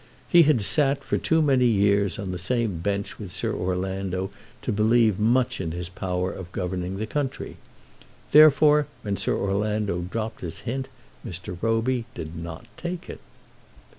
He 0.27 0.41
had 0.41 0.63
sat 0.63 1.03
for 1.03 1.17
too 1.19 1.43
many 1.43 1.67
years 1.67 2.17
on 2.17 2.31
the 2.31 2.39
same 2.39 2.79
bench 2.79 3.19
with 3.19 3.31
Sir 3.31 3.53
Orlando 3.53 4.31
to 4.63 4.71
believe 4.71 5.19
much 5.19 5.61
in 5.61 5.73
his 5.73 5.89
power 5.89 6.31
of 6.31 6.51
governing 6.51 6.97
the 6.97 7.05
country. 7.05 7.57
Therefore, 8.31 8.87
when 9.03 9.15
Sir 9.15 9.35
Orlando 9.37 9.99
dropped 10.01 10.41
his 10.41 10.61
hint 10.61 10.87
Mr. 11.23 11.55
Roby 11.61 12.05
did 12.15 12.35
not 12.35 12.65
take 12.77 13.11
it. 13.11 13.19